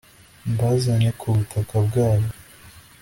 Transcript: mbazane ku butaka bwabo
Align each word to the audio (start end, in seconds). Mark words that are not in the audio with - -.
mbazane 0.51 1.09
ku 1.19 1.27
butaka 1.35 1.75
bwabo 1.85 2.29